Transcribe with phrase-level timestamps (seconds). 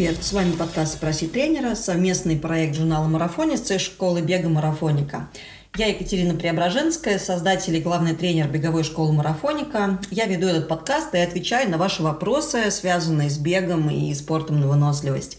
[0.00, 5.28] Привет, с вами подкаст «Спроси тренера», совместный проект журнала «Марафонец» и школы бега «Марафоника».
[5.76, 9.98] Я Екатерина Преображенская, создатель и главный тренер беговой школы «Марафоника».
[10.10, 14.68] Я веду этот подкаст и отвечаю на ваши вопросы, связанные с бегом и спортом на
[14.68, 15.36] выносливость.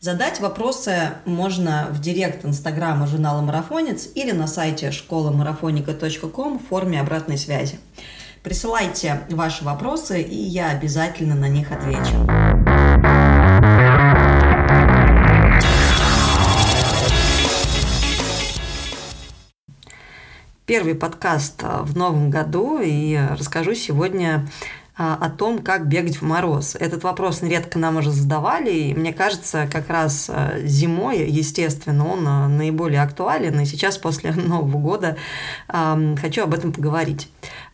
[0.00, 7.38] Задать вопросы можно в директ инстаграма журнала «Марафонец» или на сайте школамарафоника.ком в форме обратной
[7.38, 7.78] связи.
[8.42, 12.49] Присылайте ваши вопросы, и я обязательно на них отвечу.
[20.70, 24.48] Первый подкаст а, в новом году, и расскажу сегодня
[24.96, 26.76] а, о том, как бегать в мороз.
[26.78, 32.56] Этот вопрос нередко нам уже задавали, и мне кажется, как раз а, зимой, естественно, он
[32.56, 35.16] наиболее актуален, и сейчас после Нового года
[35.66, 37.28] хочу об этом поговорить.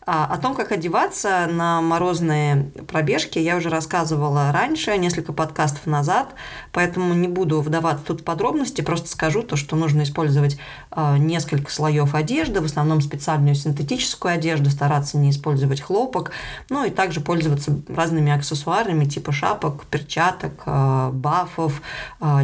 [0.09, 6.33] А, о том, как одеваться на морозные пробежки, я уже рассказывала раньше, несколько подкастов назад,
[6.71, 10.57] поэтому не буду вдаваться тут в подробности, просто скажу то, что нужно использовать
[10.91, 16.31] а, несколько слоев одежды, в основном специальную синтетическую одежду, стараться не использовать хлопок,
[16.69, 21.81] ну и также пользоваться разными аксессуарами типа шапок, перчаток, а, бафов,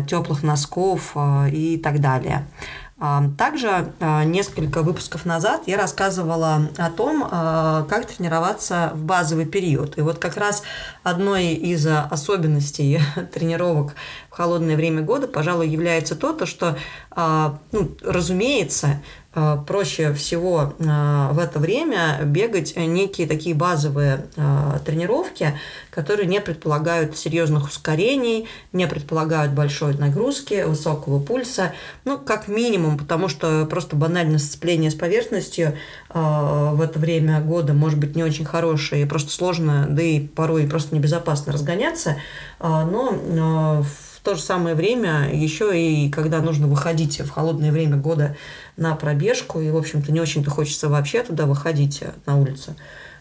[0.09, 1.15] теплых носков
[1.49, 2.45] и так далее.
[3.37, 9.97] Также а, несколько выпусков назад я рассказывала о том, а, как тренироваться в базовый период.
[9.97, 10.63] И вот как раз
[11.03, 13.01] одной из особенностей
[13.33, 13.95] тренировок
[14.29, 16.77] в холодное время года, пожалуй, является то, что,
[17.11, 19.01] а, ну, разумеется,
[19.65, 25.57] проще всего э, в это время бегать некие такие базовые э, тренировки,
[25.89, 31.73] которые не предполагают серьезных ускорений, не предполагают большой нагрузки, высокого пульса,
[32.05, 35.77] ну, как минимум, потому что просто банальное сцепление с поверхностью
[36.09, 40.67] в это время года может быть не очень хорошее и просто сложно, да и порой
[40.67, 42.17] просто небезопасно разгоняться,
[42.59, 48.35] но в то же самое время еще и когда нужно выходить в холодное время года
[48.77, 52.75] на пробежку, и, в общем-то, не очень-то хочется вообще туда выходить э, на улицу,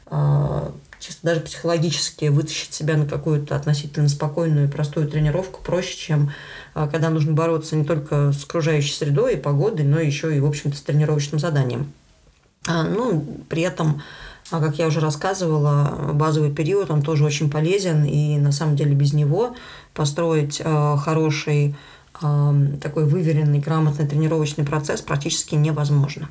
[0.07, 6.33] а, чисто даже психологически вытащить себя на какую-то относительно спокойную и простую тренировку проще, чем
[6.75, 10.47] а, когда нужно бороться не только с окружающей средой и погодой, но еще и, в
[10.47, 11.93] общем-то, с тренировочным заданием.
[12.69, 14.03] А, ну, при этом
[14.53, 18.95] а как я уже рассказывала, базовый период, он тоже очень полезен, и на самом деле
[18.95, 19.55] без него
[19.95, 21.75] построить э, хороший
[22.21, 26.29] э, такой выверенный, грамотный тренировочный процесс практически невозможно.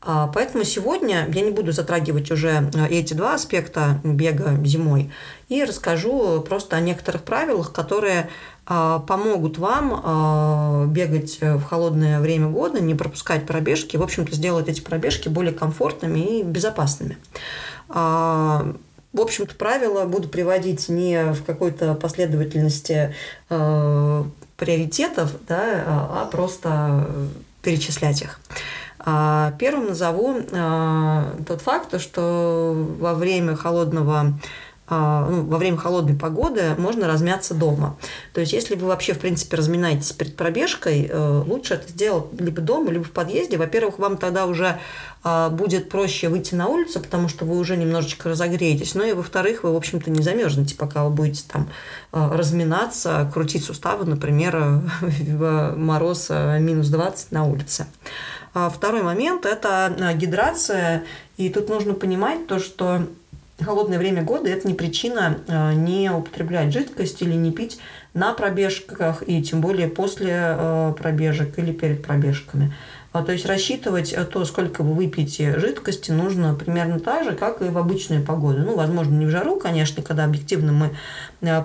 [0.00, 5.10] А, поэтому сегодня я не буду затрагивать уже э, эти два аспекта бега зимой
[5.48, 8.28] и расскажу просто о некоторых правилах, которые
[8.66, 14.68] а, помогут вам а, бегать в холодное время года, не пропускать пробежки, в общем-то, сделать
[14.68, 17.18] эти пробежки более комфортными и безопасными.
[17.88, 23.14] В общем-то, правила буду приводить не в какой-то последовательности
[23.48, 27.08] приоритетов, да, а просто
[27.62, 28.38] перечислять их.
[29.04, 30.42] Первым назову
[31.46, 34.34] тот факт, что во время холодного
[34.90, 37.98] а, ну, во время холодной погоды можно размяться дома.
[38.32, 42.62] То есть, если вы вообще, в принципе, разминаетесь перед пробежкой, э, лучше это сделать либо
[42.62, 43.58] дома, либо в подъезде.
[43.58, 44.78] Во-первых, вам тогда уже
[45.22, 48.94] а, будет проще выйти на улицу, потому что вы уже немножечко разогреетесь.
[48.94, 51.68] Ну и, во-вторых, вы, в общем-то, не замерзнете, пока вы будете там
[52.10, 54.56] а, разминаться, крутить суставы, например,
[55.00, 57.86] в мороз минус 20 на улице.
[58.52, 61.04] Второй момент– это гидрация.
[61.36, 63.06] И тут нужно понимать то, что
[63.64, 67.78] холодное время года это не причина э, не употреблять жидкость или не пить
[68.14, 72.74] на пробежках и тем более после э, пробежек или перед пробежками.
[73.12, 77.62] А, то есть рассчитывать э, то, сколько вы выпьете жидкости, нужно примерно так же, как
[77.62, 78.58] и в обычную погоду.
[78.58, 80.90] Ну, возможно, не в жару, конечно, когда объективно мы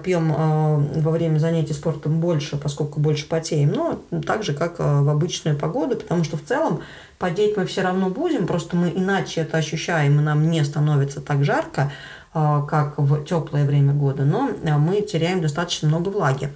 [0.03, 5.57] пьем во время занятий спортом больше, поскольку больше потеем, но так же, как в обычную
[5.57, 6.81] погоду, потому что в целом
[7.23, 11.45] Потеть мы все равно будем, просто мы иначе это ощущаем, и нам не становится так
[11.45, 11.89] жарко,
[12.33, 16.49] как в теплое время года, но а, мы теряем достаточно много влаги.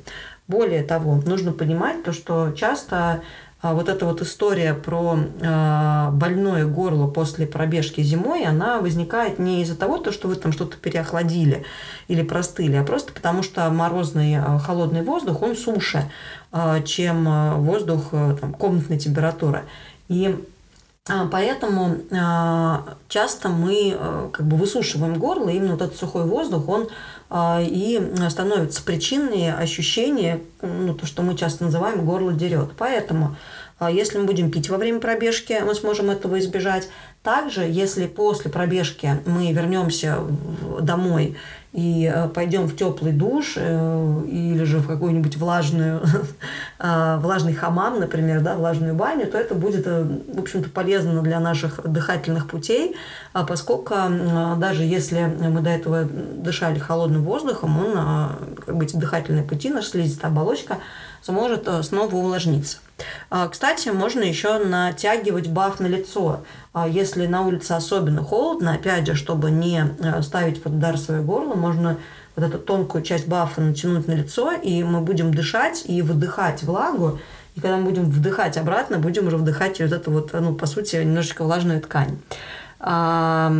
[0.47, 3.21] Более того, нужно понимать то, что часто
[3.61, 5.17] а, вот эта вот история про
[6.11, 10.77] больное горло после пробежки зимой, она возникает не из-за того, то, что вы там что-то
[10.77, 11.63] переохладили
[12.07, 16.09] или простыли, а просто потому что морозный холодный воздух, он суше,
[16.85, 19.63] чем воздух там, комнатной температуры.
[20.07, 20.41] И а,
[21.31, 26.89] поэтому а, часто мы э, как бы высушиваем горло, именно вот этот сухой воздух, он
[27.29, 32.71] а, и становится причиной ощущения, ну, то, что мы часто называем горло дерет.
[32.77, 33.35] Поэтому
[33.79, 36.89] Если мы будем пить во время пробежки, мы сможем этого избежать.
[37.21, 40.17] Также, если после пробежки мы вернемся
[40.81, 41.37] домой
[41.73, 46.01] и э, пойдем в теплый душ э, или же в какую-нибудь влажную,
[46.79, 52.47] влажный хамам, например, да, влажную баню, то это будет, в общем-то, полезно для наших дыхательных
[52.47, 52.95] путей,
[53.33, 53.95] а поскольку
[54.57, 59.89] даже если мы до этого дышали холодным воздухом, он, как бы эти дыхательные пути, наша
[59.89, 60.77] слизистая оболочка
[61.21, 62.77] сможет снова увлажниться.
[63.29, 66.41] А, кстати, можно еще натягивать баф на лицо.
[66.73, 71.21] А, если на улице особенно холодно, опять же, чтобы не э, ставить под удар свое
[71.21, 71.97] горло, можно
[72.37, 77.19] вот эту тонкую часть бафа натянуть на лицо, и мы будем дышать и выдыхать влагу.
[77.55, 80.97] И когда мы будем вдыхать обратно, будем уже вдыхать вот эту вот, ну, по сути,
[80.97, 82.19] немножечко влажную ткань.
[82.79, 83.51] А,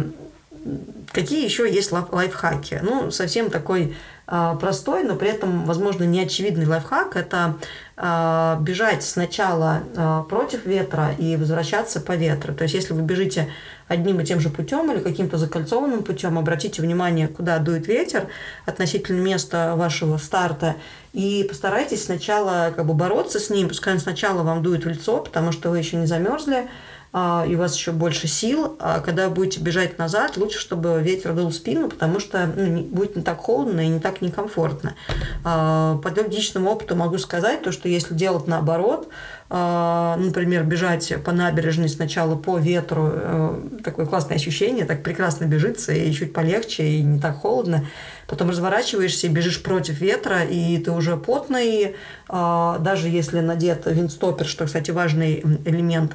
[1.11, 2.79] какие еще есть лайфхаки?
[2.83, 3.97] Ну, совсем такой
[4.27, 7.55] а, простой, но при этом, возможно, неочевидный лайфхак– это
[7.97, 12.53] бежать сначала а, против ветра и возвращаться по ветру.
[12.53, 13.49] То есть, если вы бежите
[13.87, 18.27] одним и тем же путем или каким-то закольцованным путем, обратите внимание, куда дует ветер
[18.67, 20.75] относительно места вашего старта,
[21.13, 25.17] и постарайтесь сначала как бы бороться с ним, пускай он сначала вам дует в лицо,
[25.17, 26.69] потому что вы еще не замерзли, а,
[27.13, 31.49] и у вас еще больше сил, а когда будете бежать назад, лучше, чтобы ветер дул
[31.49, 34.95] в спину, потому что ну, будет не так холодно и не так некомфортно.
[35.43, 39.13] А, по личному опыту могу сказать, то, что если делать наоборот, а,
[39.49, 46.11] например, бежать по набережной сначала по ветру, э, такое классное ощущение, так прекрасно бежится и
[46.11, 47.85] чуть полегче, и не так холодно.
[48.27, 51.95] Потом разворачиваешься и бежишь против ветра, и ты уже потный,
[52.27, 56.13] а, даже если надет винстопер, что, кстати, важный элемент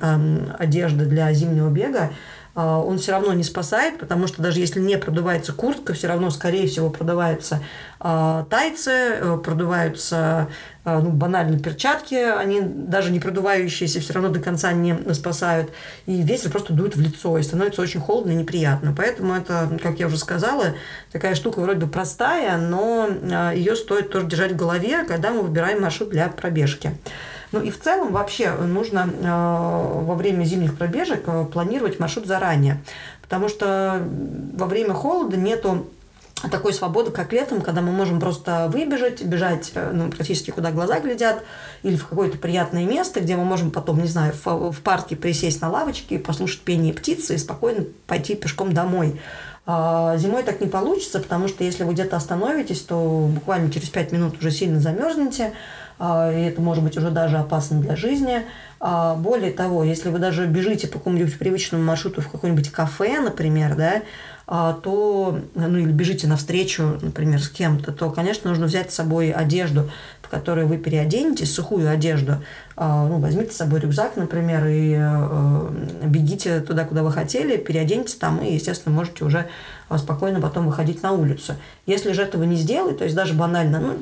[0.58, 2.12] одежды для зимнего бега, а,
[2.54, 6.66] он все равно не спасает, потому что даже если не продувается куртка, все равно, скорее
[6.66, 7.62] всего, продуваются
[7.98, 10.48] а, тайцы, э, продуваются
[10.84, 15.70] а, ну, банально перчатки, они даже не продувающиеся все равно до конца не спасают,
[16.04, 18.92] и ветер просто дует в лицо, и становится очень холодно и неприятно.
[18.94, 20.74] Поэтому это, как я уже сказала,
[21.10, 23.08] такая штука вроде бы простая, но
[23.54, 26.98] ее стоит тоже держать в голове, когда мы выбираем маршрут для пробежки.
[27.52, 32.82] Ну и в целом вообще нужно э, во время зимних пробежек э, планировать маршрут заранее,
[33.20, 34.02] потому что
[34.54, 35.86] во время холода нету
[36.50, 40.98] такой свободы, как летом, когда мы можем просто выбежать, бежать э, ну, практически куда глаза
[41.00, 41.42] глядят,
[41.82, 45.60] или в какое-то приятное место, где мы можем потом, не знаю, в, в парке присесть
[45.60, 49.20] на лавочке, послушать пение птицы и спокойно пойти пешком домой.
[49.64, 54.10] А зимой так не получится, потому что если вы где-то остановитесь, то буквально через 5
[54.10, 55.52] минут уже сильно замерзнете,
[56.02, 58.42] и это может быть уже даже опасно для жизни.
[58.80, 63.76] А, более того, если вы даже бежите по какому-нибудь привычному маршруту в какое-нибудь кафе, например,
[63.76, 64.02] да,
[64.48, 69.30] а, то, ну или бежите навстречу, например, с кем-то, то, конечно, нужно взять с собой
[69.30, 69.88] одежду,
[70.22, 72.42] в которой вы переоденетесь, сухую одежду.
[72.76, 78.42] Ну, возьмите с собой рюкзак, например, и э, бегите туда, куда вы хотели, переоденьтесь там,
[78.42, 79.46] и, естественно, можете уже
[79.98, 81.54] спокойно потом выходить на улицу.
[81.86, 83.98] Если же этого не сделать, то есть даже банально, ну,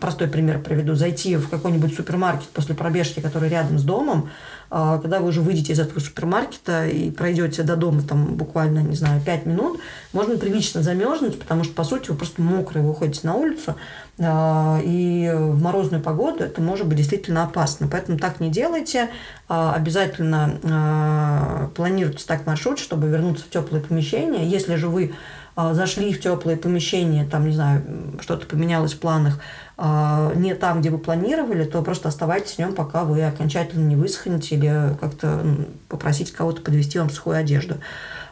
[0.00, 4.30] простой пример приведу, зайти в какой-нибудь супермаркет после пробежки, который рядом с домом,
[4.70, 8.96] а, когда вы уже выйдете из этого супермаркета и пройдете до дома там буквально, не
[8.96, 9.80] знаю, 5 минут,
[10.12, 13.76] можно прилично замерзнуть, потому что, по сути, вы просто мокрые выходите на улицу,
[14.18, 17.88] а, и в морозную погоду это может быть действительно опасно.
[17.88, 19.10] Поэтому так не делайте.
[19.48, 24.48] А, обязательно планируйте так маршрут, чтобы вернуться в теплое помещение.
[24.48, 25.14] Если же вы
[25.56, 27.82] зашли в теплое помещение, там, не знаю,
[28.20, 29.38] что-то поменялось в планах,
[29.76, 34.54] не там, где вы планировали, то просто оставайтесь в нем, пока вы окончательно не высохнете
[34.54, 35.44] или как-то
[35.88, 37.76] попросить кого-то подвести вам сухую одежду.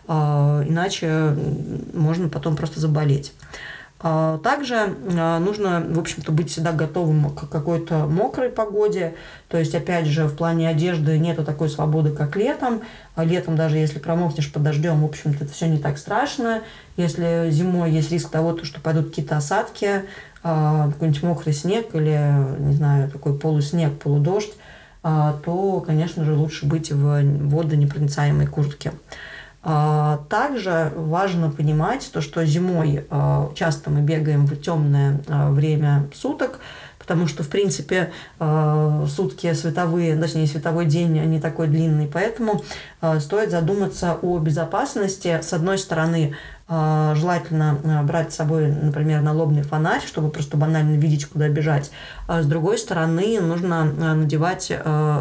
[0.06, 1.36] А, иначе
[1.94, 3.32] можно потом просто заболеть.
[4.04, 9.14] А, также нужно, в общем-то, быть всегда готовым к какой-то мокрой погоде.
[9.48, 12.82] То есть, опять же, в плане одежды нет такой свободы, как летом.
[13.16, 16.62] Летом, даже если промокнешь под дождем, в общем-то, это все не так страшно.
[16.96, 20.02] Если зимой есть риск того, что пойдут какие-то осадки,
[20.42, 22.18] а, какой-нибудь мокрый снег или,
[22.58, 24.52] не знаю, такой полуснег, полудождь,
[25.04, 28.92] а, то, конечно же, лучше быть в водонепроницаемой куртке.
[29.64, 33.06] А, также важно понимать то, что зимой
[33.54, 36.58] часто мы бегаем в темное время суток,
[36.98, 42.62] потому что, в принципе, сутки световые, точнее, световой день не такой длинный, поэтому
[43.18, 45.40] стоит задуматься о безопасности.
[45.42, 46.36] С одной стороны,
[46.74, 51.90] а, желательно а, брать с собой, например, налобный фонарь, чтобы просто банально видеть, куда бежать.
[52.28, 54.72] А с другой стороны, нужно надевать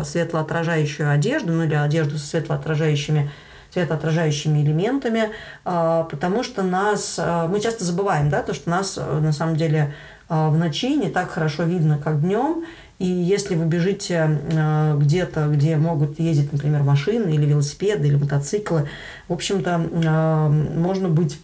[0.05, 3.29] светлоотражающую одежду, ну или одежду со светлоотражающими
[3.71, 5.29] светоотражающими элементами,
[5.63, 9.93] потому что нас, мы часто забываем, да, то, что нас на самом деле
[10.27, 12.63] в ночи не так хорошо видно, как днем,
[12.99, 18.87] И если вы бежите э, где-то, где могут ездить, например, машины или велосипеды или мотоциклы,
[19.27, 21.39] в общем-то, э, можно быть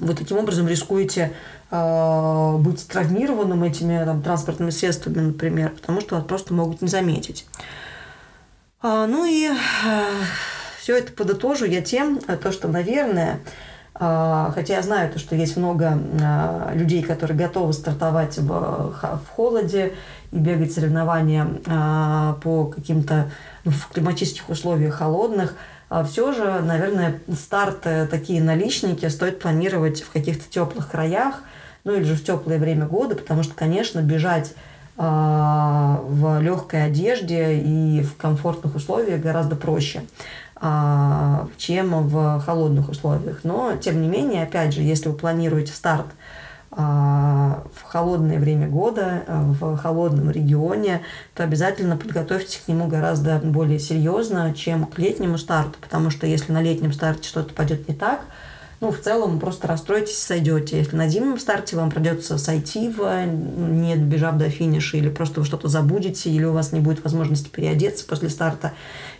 [0.00, 1.32] вы таким образом рискуете
[1.70, 7.46] э, быть травмированным этими там, транспортными средствами, например, потому что вас просто могут не заметить.
[8.82, 9.54] А, ну и э,
[10.84, 13.40] все это подытожу я тем, то, что, наверное,
[13.94, 18.94] а, хотя я знаю, то, что есть много а, людей, которые готовы стартовать в,
[19.34, 19.94] холоде
[20.30, 23.30] и бегать соревнования а, по каким-то
[23.64, 25.54] ну, в климатических условиях холодных,
[26.06, 31.36] все же, наверное, старт такие наличники стоит планировать в каких-то теплых краях,
[31.84, 34.52] ну или же в теплое время года, потому что, конечно, бежать
[34.96, 40.02] в легкой одежде и в комфортных условиях гораздо проще.
[40.66, 43.40] А, чем в холодных условиях.
[43.44, 46.06] Но, тем не менее, опять же, если вы планируете старт
[46.70, 51.02] а, в холодное время года, а, в холодном регионе,
[51.34, 56.50] то обязательно подготовьтесь к нему гораздо более серьезно, чем к летнему старту, потому что если
[56.50, 58.22] на летнем старте что-то пойдет не так,
[58.84, 60.76] ну, в целом просто расстроитесь, сойдете.
[60.76, 65.46] Если на зимнем старте вам придется сойти, в, не добежав до финиша, или просто вы
[65.46, 68.72] что-то забудете, или у вас не будет возможности переодеться после старта,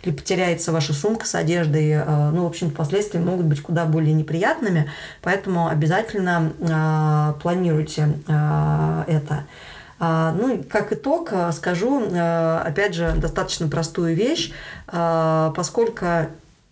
[0.03, 4.13] или потеряется ваша сумка с одеждой, э, ну, в общем, последствия могут быть куда более
[4.13, 4.87] неприятными,
[5.23, 9.45] поэтому обязательно э, планируйте э, это.
[9.97, 14.51] Ну, как итог скажу, опять же, достаточно простую вещь,
[14.85, 16.05] поскольку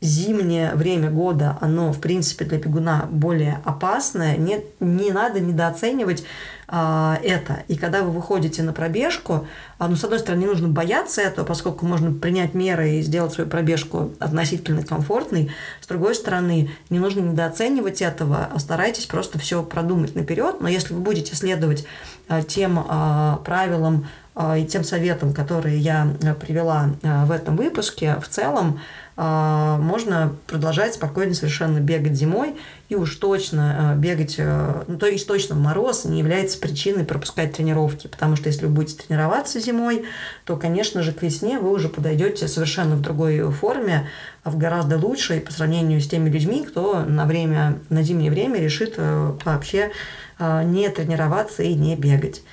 [0.03, 6.25] зимнее время года, оно, в принципе, для бегуна более опасное, не, не надо недооценивать
[6.67, 7.63] а, это.
[7.67, 9.47] И когда вы выходите на пробежку,
[9.79, 13.33] а, ну, с одной стороны, не нужно бояться этого, поскольку можно принять меры и сделать
[13.33, 15.51] свою пробежку относительно комфортной.
[15.81, 20.57] С другой стороны, не нужно недооценивать этого, а старайтесь просто все продумать наперед.
[20.59, 21.85] Но если вы будете следовать
[22.27, 26.07] а, тем а, правилам а, и тем советам, которые я
[26.39, 32.55] привела а, в этом выпуске, в целом, а, можно продолжать спокойно совершенно бегать зимой
[32.89, 37.53] и уж точно а, бегать, а, ну, то есть точно мороз не является причиной пропускать
[37.53, 40.05] тренировки, потому что если вы будете тренироваться зимой,
[40.45, 44.09] то, конечно же, к весне вы уже подойдете совершенно в другой форме,
[44.43, 48.95] в гораздо лучшей по сравнению с теми людьми, кто на время, на зимнее время решит
[48.97, 49.91] вообще
[50.39, 52.43] не тренироваться и не бегать.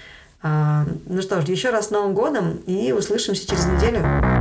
[0.42, 4.39] Ну что ж, еще раз с Новым годом и услышимся через неделю.